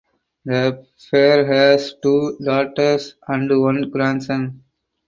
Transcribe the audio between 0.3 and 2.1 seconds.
The pair has